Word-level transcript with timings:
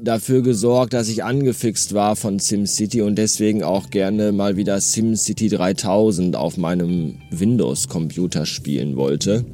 dafür 0.01 0.41
gesorgt, 0.41 0.93
dass 0.93 1.07
ich 1.07 1.23
angefixt 1.23 1.93
war 1.93 2.17
von 2.17 2.39
SimCity 2.39 3.01
und 3.01 3.15
deswegen 3.15 3.63
auch 3.63 3.89
gerne 3.89 4.33
mal 4.33 4.57
wieder 4.57 4.81
SimCity 4.81 5.47
3000 5.47 6.35
auf 6.35 6.57
meinem 6.57 7.15
Windows-Computer 7.31 8.45
spielen 8.45 8.97
wollte. 8.97 9.45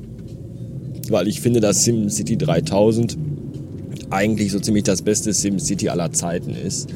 Weil 1.10 1.28
ich 1.28 1.42
finde, 1.42 1.60
dass 1.60 1.84
SimCity 1.84 2.38
3000 2.38 3.18
eigentlich 4.12 4.52
so 4.52 4.60
ziemlich 4.60 4.84
das 4.84 5.02
beste 5.02 5.34
SimCity 5.34 5.90
aller 5.90 6.12
Zeiten 6.12 6.52
ist. 6.52 6.90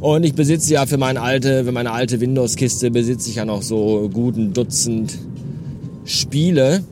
Und 0.00 0.24
ich 0.24 0.32
besitze 0.34 0.72
ja 0.74 0.86
für 0.86 0.96
meine 0.96 1.20
alte, 1.20 1.64
für 1.64 1.72
meine 1.72 1.90
alte 1.90 2.20
Windows-Kiste 2.20 2.92
besitze 2.92 3.30
ich 3.30 3.36
ja 3.36 3.44
noch 3.44 3.62
so 3.62 4.08
guten 4.12 4.52
Dutzend 4.52 5.18
Spiele. 6.04 6.84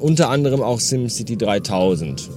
Unter 0.00 0.28
anderem 0.28 0.60
auch 0.62 0.80
SimCity 0.80 1.38
3000. 1.38 2.28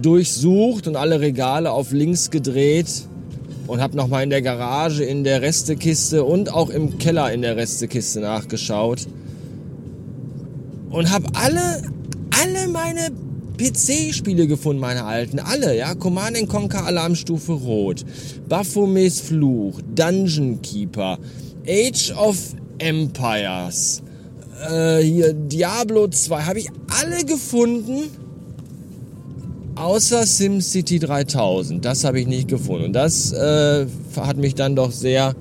durchsucht 0.00 0.88
und 0.88 0.96
alle 0.96 1.20
Regale 1.20 1.70
auf 1.70 1.92
links 1.92 2.30
gedreht 2.30 3.06
und 3.66 3.80
habe 3.80 3.96
nochmal 3.96 4.24
in 4.24 4.30
der 4.30 4.42
Garage, 4.42 5.04
in 5.04 5.24
der 5.24 5.42
Restekiste 5.42 6.24
und 6.24 6.52
auch 6.52 6.70
im 6.70 6.98
Keller 6.98 7.32
in 7.32 7.42
der 7.42 7.56
Restekiste 7.56 8.20
nachgeschaut 8.20 9.06
und 10.90 11.10
habe 11.10 11.26
alle, 11.34 11.82
alle 12.42 12.68
meine 12.68 13.10
PC-Spiele 13.56 14.46
gefunden, 14.46 14.80
meine 14.80 15.04
alten, 15.04 15.38
alle, 15.38 15.76
ja, 15.76 15.94
Command 15.94 16.48
Conquer 16.48 16.86
Alarmstufe 16.86 17.52
Rot, 17.52 18.04
Baphomets 18.48 19.20
Fluch, 19.20 19.80
Dungeon 19.94 20.60
Keeper, 20.62 21.18
Age 21.66 22.12
of 22.16 22.36
Empires, 22.78 24.02
äh, 24.68 25.00
hier 25.02 25.32
Diablo 25.32 26.08
2, 26.08 26.42
habe 26.42 26.58
ich 26.58 26.68
alle 27.00 27.24
gefunden 27.24 28.10
Außer 29.82 30.24
SimCity 30.26 31.00
3000. 31.00 31.84
Das 31.84 32.04
habe 32.04 32.20
ich 32.20 32.28
nicht 32.28 32.46
gefunden. 32.46 32.84
Und 32.84 32.92
das 32.92 33.32
äh, 33.32 33.84
hat 34.16 34.36
mich 34.36 34.54
dann 34.54 34.76
doch 34.76 34.92
sehr 34.92 35.34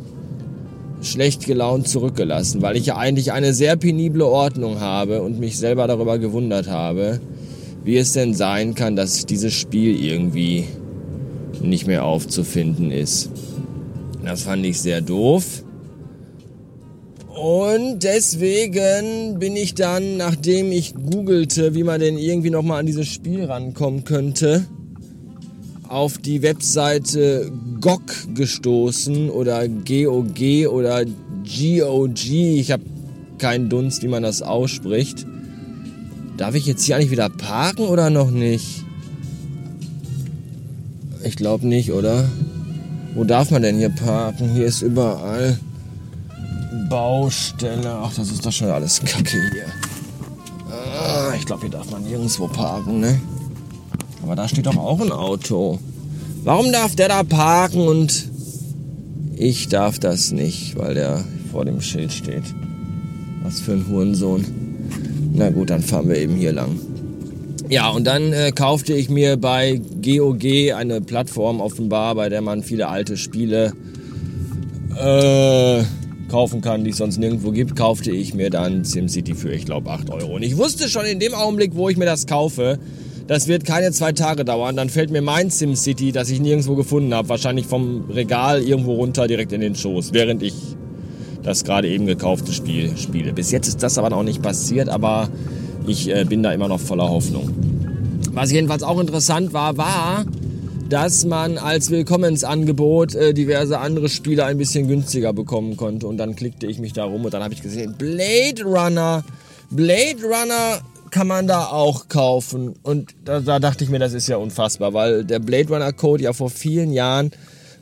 schlecht 1.03 1.46
gelaunt 1.46 1.88
zurückgelassen, 1.88 2.63
weil 2.63 2.75
ich 2.75 2.88
ja 2.88 2.97
eigentlich 2.97 3.34
eine 3.34 3.53
sehr 3.53 3.75
penible 3.75 4.25
Ordnung 4.25 4.79
habe 4.79 5.22
und 5.22 5.40
mich 5.40 5.59
selber 5.59 5.85
darüber 5.85 6.18
gewundert 6.18 6.68
habe, 6.68 7.19
wie 7.84 7.97
es 7.97 8.13
denn 8.13 8.34
sein 8.34 8.74
kann, 8.74 8.96
dass 8.96 9.28
dieses 9.28 9.53
Spiel 9.53 10.03
irgendwie 10.03 10.66
nicht 11.62 11.85
mehr 11.85 12.03
aufzufinden 12.03 12.90
ist. 12.90 13.29
Das 14.25 14.41
fand 14.41 14.66
ich 14.66 14.81
sehr 14.81 15.02
doof. 15.02 15.63
Und 17.41 18.03
deswegen 18.03 19.40
bin 19.40 19.56
ich 19.56 19.74
dann, 19.74 20.16
nachdem 20.16 20.72
ich 20.72 20.94
googelte, 20.94 21.74
wie 21.74 21.81
man 21.81 22.00
denn 22.00 22.19
irgendwie 22.19 22.52
nochmal 22.52 22.81
an 22.81 22.85
dieses 22.85 23.07
Spiel 23.07 23.46
rankommen 23.46 24.03
könnte, 24.03 24.68
auf 25.88 26.19
die 26.19 26.44
Webseite 26.44 27.52
GOG 27.79 28.35
gestoßen 28.35 29.31
oder 29.31 29.68
GOG 29.68 30.68
oder 30.69 31.03
GOG. 31.03 32.29
Ich 32.29 32.72
habe 32.72 32.84
keinen 33.40 33.69
Dunst, 33.69 34.03
wie 34.03 34.08
man 34.08 34.22
das 34.22 34.44
ausspricht. 34.44 35.25
Darf 36.38 36.53
ich 36.53 36.68
jetzt 36.68 36.84
hier 36.84 36.96
eigentlich 36.96 37.09
wieder 37.09 37.29
parken 37.29 37.88
oder 37.88 38.12
noch 38.12 38.29
nicht? 38.29 38.84
Ich 41.23 41.38
glaube 41.38 41.66
nicht, 41.66 41.91
oder? 41.91 42.29
Wo 43.16 43.23
darf 43.23 43.50
man 43.50 43.63
denn 43.63 43.79
hier 43.79 43.90
parken? 43.90 44.53
Hier 44.53 44.68
ist 44.68 44.84
überall 44.84 45.58
Baustelle. 46.90 47.92
Ach, 48.02 48.14
das 48.14 48.32
ist 48.32 48.46
doch 48.46 48.52
schon 48.52 48.70
alles 48.70 49.02
Kacke 49.02 49.38
hier. 49.54 49.66
Ah, 50.70 51.34
ich 51.38 51.46
glaube, 51.46 51.62
hier 51.62 51.72
darf 51.72 51.90
man 51.92 52.04
nirgendwo 52.04 52.48
parken, 52.48 53.00
ne? 53.00 53.20
Aber 54.24 54.36
da 54.36 54.48
steht 54.48 54.66
doch 54.66 54.78
auch 54.78 55.00
ein 55.00 55.12
Auto. 55.12 55.80
Warum 56.44 56.72
darf 56.72 56.96
der 56.96 57.09
da 57.09 57.24
parken 57.24 57.88
und 57.88 58.30
ich 59.36 59.68
darf 59.70 60.00
das 60.00 60.32
nicht, 60.32 60.78
weil 60.78 60.94
der 60.94 61.24
vor 61.52 61.66
dem 61.66 61.82
Schild 61.82 62.14
steht? 62.14 62.44
Was 63.44 63.59
für 63.59 63.74
ein 63.74 63.88
Hurensohn. 63.88 64.46
Na 65.34 65.50
gut, 65.50 65.70
dann 65.70 65.82
fahren 65.82 66.09
wir 66.09 66.18
eben 66.18 66.36
hier 66.36 66.53
lang. 66.53 66.80
Ja, 67.70 67.90
und 67.90 68.06
dann 68.06 68.34
äh, 68.34 68.52
kaufte 68.52 68.94
ich 68.94 69.09
mir 69.09 69.38
bei 69.38 69.82
GOG 70.02 70.74
eine 70.76 71.02
Plattform 71.02 71.62
offenbar, 71.62 72.16
bei 72.16 72.30
der 72.30 72.42
man 72.42 72.64
viele 72.64 72.88
alte 72.90 73.18
Spiele 73.18 73.74
äh, 74.98 75.84
kaufen 76.31 76.62
kann, 76.62 76.84
die 76.84 76.92
es 76.92 76.97
sonst 76.97 77.18
nirgendwo 77.18 77.52
gibt, 77.52 77.75
kaufte 77.75 78.09
ich 78.12 78.34
mir 78.34 78.50
dann 78.50 78.86
SimCity 78.86 79.36
für, 79.36 79.52
ich 79.52 79.66
glaube, 79.66 79.90
8 79.90 80.09
Euro. 80.09 80.36
Und 80.36 80.44
ich 80.44 80.58
wusste 80.58 80.88
schon 80.88 81.06
in 81.06 81.19
dem 81.19 81.34
Augenblick, 81.34 81.75
wo 81.75 81.90
ich 81.90 81.97
mir 81.97 82.06
das 82.06 82.25
kaufe, 82.25 82.80
das 83.28 83.47
wird 83.47 83.66
keine 83.66 83.92
zwei 83.92 84.14
Tage 84.14 84.46
dauern. 84.46 84.75
Dann 84.75 84.90
fällt 84.90 85.12
mir 85.12 85.22
mein 85.22 85.50
SimCity, 85.50 86.12
das 86.12 86.30
ich 86.30 86.40
nirgendwo 86.40 86.75
gefunden 86.75 87.14
habe, 87.14 87.30
wahrscheinlich 87.30 87.66
vom 87.66 88.09
Regal 88.09 88.62
irgendwo 88.62 88.94
runter 88.94 89.28
direkt 89.28 89.52
in 89.52 89.62
den 89.62 89.75
Schoß, 89.75 90.14
während 90.14 90.41
ich 90.41 90.56
das 91.44 91.64
gerade 91.64 91.90
eben 91.90 92.06
gekaufte 92.06 92.53
Spiel 92.53 92.96
spiele. 92.97 93.34
Bis 93.34 93.52
jetzt 93.52 93.68
ist 93.68 93.84
das 93.84 93.97
aber 93.97 94.09
noch 94.09 94.24
nicht 94.24 94.41
passiert, 94.41 94.90
aber 94.90 95.30
ich 95.86 96.09
äh, 96.09 96.24
bin 96.24 96.44
da 96.44 96.53
immer 96.53 96.68
noch 96.68 96.80
voller 96.80 97.09
Hoffnung. 97.09 97.50
Was 98.34 98.52
jedenfalls 98.52 98.84
auch 98.84 99.00
interessant 99.00 99.52
war, 99.52 99.76
war, 99.78 100.26
dass 100.91 101.23
man 101.23 101.58
als 101.58 101.90
Willkommensangebot 101.90 103.16
äh, 103.16 103.34
diverse 103.34 103.79
andere 103.79 104.09
Spiele 104.09 104.43
ein 104.43 104.58
bisschen 104.58 104.90
günstiger 104.90 105.32
bekommen 105.32 105.78
konnte. 105.78 106.05
Und 106.05 106.17
dann 106.17 106.35
klickte 106.35 106.67
ich 106.67 106.79
mich 106.79 106.91
da 106.91 107.05
rum 107.05 107.23
und 107.23 107.34
dann 107.34 107.41
habe 107.41 107.53
ich 107.53 107.61
gesehen, 107.61 107.96
Blade 107.97 108.61
Runner, 108.66 109.23
Blade 109.70 110.22
Runner 110.22 110.82
kann 111.09 111.28
man 111.28 111.47
da 111.47 111.67
auch 111.67 112.09
kaufen. 112.09 112.73
Und 112.84 113.16
da, 113.23 113.40
da 113.40 113.59
dachte 113.59 113.85
ich 113.85 113.90
mir, 113.90 113.99
das 113.99 114.11
ist 114.11 114.28
ja 114.28 114.35
unfassbar, 114.35 114.93
weil 114.93 115.23
der 115.23 115.40
Blade 115.40 115.70
Runner 115.70 115.93
Code 115.93 116.23
ja 116.23 116.34
vor 116.34 116.49
vielen 116.49 116.91
Jahren 116.91 117.32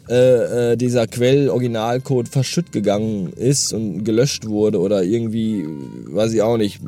äh, 0.07 0.73
äh, 0.73 0.77
dieser 0.77 1.07
Quell-Originalcode 1.07 2.27
verschütt 2.27 2.71
gegangen 2.71 3.33
ist 3.33 3.73
und 3.73 4.03
gelöscht 4.03 4.45
wurde 4.45 4.79
oder 4.79 5.01
irgendwie, 5.01 5.65
weiß 6.11 6.31
ich 6.33 6.43
auch 6.43 6.57
nicht, 6.57 6.79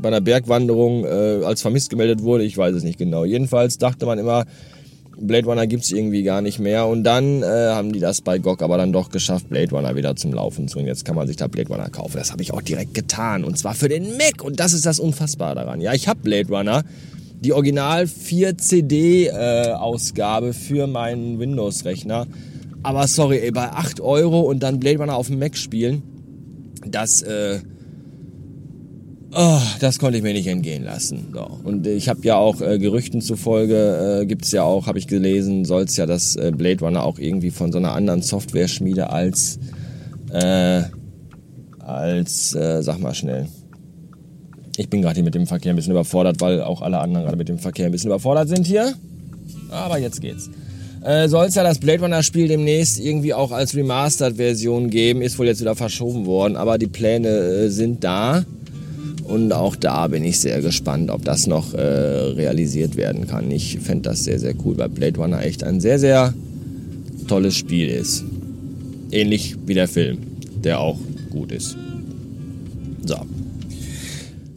bei 0.00 0.08
einer 0.08 0.22
Bergwanderung 0.22 1.04
äh, 1.04 1.44
als 1.44 1.60
vermisst 1.60 1.90
gemeldet 1.90 2.22
wurde, 2.22 2.44
ich 2.44 2.56
weiß 2.56 2.74
es 2.74 2.82
nicht 2.82 2.98
genau. 2.98 3.26
Jedenfalls 3.26 3.76
dachte 3.76 4.06
man 4.06 4.18
immer, 4.18 4.46
Blade 5.18 5.46
Runner 5.46 5.66
gibt's 5.66 5.90
irgendwie 5.90 6.22
gar 6.22 6.42
nicht 6.42 6.58
mehr. 6.58 6.86
Und 6.86 7.04
dann 7.04 7.42
äh, 7.42 7.46
haben 7.46 7.92
die 7.92 8.00
das 8.00 8.20
bei 8.20 8.38
GOG 8.38 8.62
aber 8.62 8.76
dann 8.76 8.92
doch 8.92 9.10
geschafft, 9.10 9.48
Blade 9.48 9.70
Runner 9.70 9.96
wieder 9.96 10.14
zum 10.16 10.32
Laufen 10.32 10.68
zu. 10.68 10.78
Und 10.78 10.86
jetzt 10.86 11.04
kann 11.04 11.16
man 11.16 11.26
sich 11.26 11.36
da 11.36 11.46
Blade 11.46 11.68
Runner 11.68 11.88
kaufen. 11.88 12.18
Das 12.18 12.32
habe 12.32 12.42
ich 12.42 12.52
auch 12.52 12.62
direkt 12.62 12.94
getan. 12.94 13.44
Und 13.44 13.58
zwar 13.58 13.74
für 13.74 13.88
den 13.88 14.16
Mac. 14.16 14.42
Und 14.42 14.60
das 14.60 14.72
ist 14.72 14.84
das 14.84 14.98
Unfassbare 14.98 15.54
daran. 15.54 15.80
Ja, 15.80 15.94
ich 15.94 16.08
habe 16.08 16.20
Blade 16.20 16.48
Runner. 16.48 16.84
Die 17.40 17.52
Original 17.52 18.06
4 18.06 18.58
CD 18.58 19.26
äh, 19.26 19.72
Ausgabe 19.72 20.52
für 20.52 20.86
meinen 20.86 21.38
Windows-Rechner. 21.38 22.26
Aber 22.82 23.06
sorry, 23.06 23.38
ey, 23.38 23.50
bei 23.50 23.70
8 23.70 24.00
Euro 24.00 24.40
und 24.40 24.62
dann 24.62 24.80
Blade 24.80 24.98
Runner 24.98 25.16
auf 25.16 25.26
dem 25.28 25.38
Mac 25.38 25.56
spielen, 25.56 26.02
das, 26.86 27.22
äh, 27.22 27.60
Oh, 29.32 29.60
das 29.80 29.98
konnte 29.98 30.18
ich 30.18 30.22
mir 30.22 30.32
nicht 30.32 30.46
entgehen 30.46 30.84
lassen. 30.84 31.28
So. 31.34 31.60
Und 31.64 31.86
ich 31.86 32.08
habe 32.08 32.20
ja 32.22 32.36
auch 32.36 32.60
äh, 32.60 32.78
Gerüchten 32.78 33.20
zufolge, 33.20 34.20
äh, 34.22 34.26
gibt 34.26 34.44
es 34.44 34.52
ja 34.52 34.62
auch, 34.62 34.86
habe 34.86 34.98
ich 34.98 35.06
gelesen, 35.06 35.64
soll 35.64 35.82
es 35.82 35.96
ja 35.96 36.06
das 36.06 36.36
äh, 36.36 36.52
Blade 36.56 36.84
Runner 36.84 37.02
auch 37.02 37.18
irgendwie 37.18 37.50
von 37.50 37.72
so 37.72 37.78
einer 37.78 37.92
anderen 37.92 38.22
Software-Schmiede 38.22 39.10
als, 39.10 39.58
äh, 40.32 40.82
als, 41.80 42.54
äh, 42.54 42.82
sag 42.82 42.98
mal 43.00 43.14
schnell. 43.14 43.48
Ich 44.76 44.88
bin 44.88 45.02
gerade 45.02 45.14
hier 45.14 45.24
mit 45.24 45.34
dem 45.34 45.46
Verkehr 45.46 45.72
ein 45.72 45.76
bisschen 45.76 45.92
überfordert, 45.92 46.40
weil 46.40 46.62
auch 46.62 46.82
alle 46.82 46.98
anderen 46.98 47.24
gerade 47.24 47.38
mit 47.38 47.48
dem 47.48 47.58
Verkehr 47.58 47.86
ein 47.86 47.92
bisschen 47.92 48.10
überfordert 48.10 48.48
sind 48.48 48.66
hier. 48.66 48.94
Aber 49.70 49.98
jetzt 49.98 50.20
geht's. 50.20 50.50
Äh, 51.02 51.28
soll 51.28 51.46
es 51.46 51.54
ja 51.54 51.62
das 51.62 51.78
Blade 51.78 52.02
Runner 52.02 52.22
Spiel 52.22 52.48
demnächst 52.48 52.98
irgendwie 52.98 53.32
auch 53.32 53.52
als 53.52 53.74
Remastered-Version 53.74 54.90
geben, 54.90 55.22
ist 55.22 55.38
wohl 55.38 55.46
jetzt 55.46 55.60
wieder 55.60 55.76
verschoben 55.76 56.26
worden, 56.26 56.56
aber 56.56 56.78
die 56.78 56.88
Pläne 56.88 57.28
äh, 57.28 57.68
sind 57.68 58.02
da. 58.02 58.44
Und 59.26 59.52
auch 59.52 59.74
da 59.74 60.06
bin 60.06 60.24
ich 60.24 60.38
sehr 60.38 60.60
gespannt, 60.60 61.10
ob 61.10 61.24
das 61.24 61.46
noch 61.46 61.74
äh, 61.74 61.80
realisiert 61.80 62.96
werden 62.96 63.26
kann. 63.26 63.50
Ich 63.50 63.78
fände 63.80 64.10
das 64.10 64.24
sehr, 64.24 64.38
sehr 64.38 64.54
cool, 64.64 64.78
weil 64.78 64.88
Blade 64.88 65.18
Runner 65.18 65.42
echt 65.42 65.64
ein 65.64 65.80
sehr, 65.80 65.98
sehr 65.98 66.32
tolles 67.26 67.56
Spiel 67.56 67.88
ist. 67.88 68.24
Ähnlich 69.10 69.56
wie 69.66 69.74
der 69.74 69.88
Film, 69.88 70.18
der 70.62 70.78
auch 70.78 70.98
gut 71.30 71.50
ist. 71.50 71.76
So. 73.04 73.16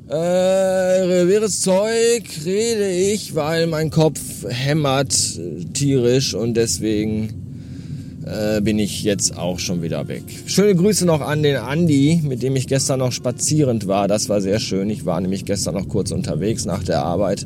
Äh, 0.08 1.28
wirres 1.28 1.62
Zeug 1.62 2.24
rede 2.46 2.92
ich, 2.92 3.36
weil 3.36 3.68
mein 3.68 3.90
Kopf 3.90 4.20
hämmert 4.48 5.14
äh, 5.38 5.66
tierisch 5.66 6.34
und 6.34 6.56
deswegen 6.56 7.49
äh, 8.26 8.62
bin 8.62 8.80
ich 8.80 9.04
jetzt 9.04 9.38
auch 9.38 9.60
schon 9.60 9.82
wieder 9.82 10.08
weg. 10.08 10.24
Schöne 10.46 10.76
Grüße 10.76 11.06
noch 11.06 11.22
an 11.22 11.44
den 11.44 11.58
Andi, 11.58 12.22
mit 12.24 12.44
dem 12.44 12.56
ich 12.56 12.68
gestern 12.68 13.00
noch 13.00 13.12
spazierend 13.12 13.88
war. 13.88 14.08
Das 14.08 14.30
war 14.30 14.42
sehr 14.42 14.60
schön. 14.60 14.90
Ich 14.90 15.06
war 15.06 15.20
nämlich 15.22 15.46
gestern 15.46 15.76
noch 15.76 15.88
kurz 15.88 16.12
unterwegs 16.12 16.66
nach 16.66 16.84
der 16.84 17.04
Arbeit 17.04 17.46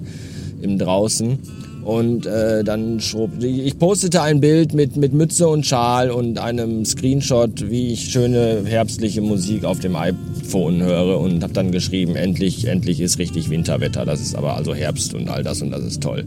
im 0.61 0.77
Draußen. 0.77 1.39
Und 1.83 2.25
äh, 2.25 2.63
dann 2.63 3.01
schrob, 3.01 3.31
ich 3.43 3.77
postete 3.77 4.21
ein 4.21 4.39
Bild 4.39 4.73
mit, 4.73 4.95
mit 4.95 5.13
Mütze 5.13 5.47
und 5.47 5.65
Schal 5.65 6.11
und 6.11 6.39
einem 6.39 6.85
Screenshot, 6.85 7.69
wie 7.69 7.91
ich 7.91 8.11
schöne 8.11 8.63
herbstliche 8.65 9.21
Musik 9.21 9.65
auf 9.65 9.79
dem 9.79 9.95
iPhone 9.95 10.81
höre 10.81 11.19
und 11.19 11.43
habe 11.43 11.53
dann 11.53 11.71
geschrieben, 11.71 12.15
endlich, 12.15 12.67
endlich 12.67 13.01
ist 13.01 13.19
richtig 13.19 13.49
Winterwetter. 13.49 14.05
Das 14.05 14.21
ist 14.21 14.35
aber 14.35 14.55
also 14.55 14.73
Herbst 14.73 15.13
und 15.13 15.29
all 15.29 15.43
das 15.43 15.61
und 15.61 15.71
das 15.71 15.83
ist 15.83 16.01
toll. 16.01 16.25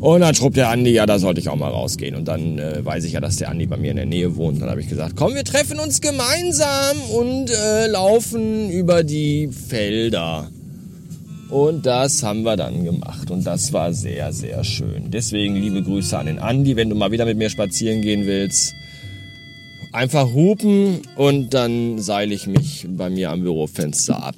Und 0.00 0.20
dann 0.20 0.34
schrob 0.34 0.54
der 0.54 0.68
Andi, 0.68 0.90
ja, 0.90 1.06
da 1.06 1.18
sollte 1.18 1.40
ich 1.40 1.48
auch 1.48 1.56
mal 1.56 1.70
rausgehen. 1.70 2.14
Und 2.14 2.28
dann 2.28 2.58
äh, 2.58 2.84
weiß 2.84 3.04
ich 3.04 3.12
ja, 3.12 3.20
dass 3.20 3.36
der 3.36 3.48
Andi 3.48 3.66
bei 3.66 3.76
mir 3.78 3.90
in 3.90 3.96
der 3.96 4.06
Nähe 4.06 4.36
wohnt. 4.36 4.54
Und 4.54 4.60
dann 4.60 4.70
habe 4.70 4.80
ich 4.80 4.88
gesagt, 4.88 5.14
komm, 5.16 5.34
wir 5.34 5.44
treffen 5.44 5.78
uns 5.78 6.00
gemeinsam 6.00 7.00
und 7.18 7.50
äh, 7.50 7.86
laufen 7.86 8.70
über 8.70 9.02
die 9.02 9.48
Felder. 9.48 10.48
Und 11.50 11.84
das 11.84 12.22
haben 12.22 12.42
wir 12.42 12.56
dann 12.56 12.84
gemacht 12.84 13.28
und 13.30 13.44
das 13.44 13.72
war 13.72 13.92
sehr, 13.92 14.32
sehr 14.32 14.62
schön. 14.62 15.10
Deswegen 15.10 15.56
liebe 15.56 15.82
Grüße 15.82 16.16
an 16.16 16.26
den 16.26 16.38
Andi, 16.38 16.76
wenn 16.76 16.88
du 16.88 16.94
mal 16.94 17.10
wieder 17.10 17.24
mit 17.24 17.38
mir 17.38 17.50
spazieren 17.50 18.02
gehen 18.02 18.24
willst. 18.26 18.72
Einfach 19.92 20.32
hupen 20.32 21.00
und 21.16 21.52
dann 21.52 21.98
seile 21.98 22.32
ich 22.32 22.46
mich 22.46 22.86
bei 22.88 23.10
mir 23.10 23.30
am 23.30 23.42
Bürofenster 23.42 24.22
ab. 24.22 24.36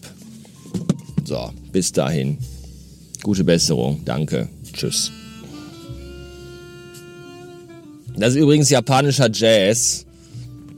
So, 1.25 1.51
bis 1.71 1.93
dahin. 1.93 2.39
Gute 3.23 3.45
Besserung, 3.45 4.01
danke, 4.07 4.49
tschüss. 4.73 5.13
Das 8.17 8.31
ist 8.31 8.41
übrigens 8.41 8.71
japanischer 8.71 9.31
Jazz, 9.31 10.07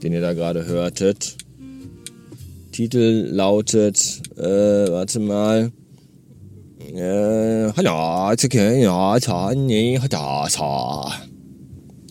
den 0.03 0.11
ihr 0.11 0.21
da 0.21 0.33
gerade 0.33 0.65
hörtet. 0.65 1.37
Titel 2.73 3.29
lautet, 3.31 4.21
äh, 4.37 4.43
warte 4.91 5.19
mal. 5.21 5.71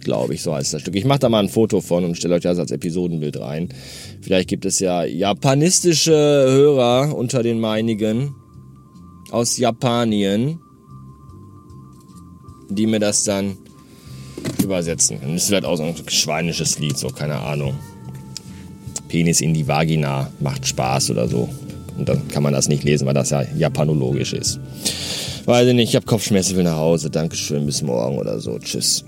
Glaube 0.00 0.34
ich, 0.34 0.42
so 0.42 0.54
heißt 0.54 0.74
das 0.74 0.82
Stück. 0.82 0.94
Ich 0.94 1.06
mache 1.06 1.20
da 1.20 1.30
mal 1.30 1.42
ein 1.42 1.48
Foto 1.48 1.80
von 1.80 2.04
und 2.04 2.16
stelle 2.16 2.34
euch 2.34 2.42
das 2.42 2.58
als 2.58 2.70
Episodenbild 2.70 3.40
rein. 3.40 3.70
Vielleicht 4.20 4.50
gibt 4.50 4.66
es 4.66 4.78
ja 4.80 5.04
japanistische 5.04 6.12
Hörer 6.12 7.16
unter 7.16 7.42
den 7.42 7.60
meinigen 7.60 8.34
aus 9.30 9.56
Japanien, 9.56 10.60
die 12.68 12.86
mir 12.86 13.00
das 13.00 13.24
dann 13.24 13.56
übersetzen 14.62 15.18
können. 15.18 15.32
Das 15.32 15.44
ist 15.44 15.48
vielleicht 15.48 15.64
auch 15.64 15.76
so 15.76 15.84
ein 15.84 15.94
schweinisches 16.08 16.78
Lied, 16.78 16.98
so 16.98 17.08
keine 17.08 17.38
Ahnung. 17.40 17.74
Penis 19.08 19.40
in 19.40 19.54
die 19.54 19.66
Vagina 19.66 20.30
macht 20.40 20.66
Spaß 20.66 21.10
oder 21.10 21.26
so. 21.26 21.48
Und 21.96 22.08
dann 22.08 22.26
kann 22.28 22.42
man 22.42 22.52
das 22.52 22.68
nicht 22.68 22.84
lesen, 22.84 23.06
weil 23.06 23.14
das 23.14 23.30
ja 23.30 23.42
japanologisch 23.56 24.32
ist. 24.32 24.60
Weiß 25.44 25.66
ich 25.66 25.74
nicht, 25.74 25.90
ich 25.90 25.96
habe 25.96 26.06
Kopfschmerzen, 26.06 26.56
will 26.56 26.64
nach 26.64 26.76
Hause. 26.76 27.10
Dankeschön, 27.10 27.66
bis 27.66 27.82
morgen 27.82 28.18
oder 28.18 28.40
so. 28.40 28.58
Tschüss. 28.58 29.04